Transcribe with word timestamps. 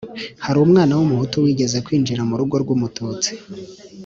hari 0.45 0.57
umwana 0.65 0.93
w’umuhutu 0.97 1.35
wigeze 1.45 1.77
kwinjira 1.85 2.21
mu 2.29 2.35
rugo 2.39 2.55
rw’umututsi 2.63 3.31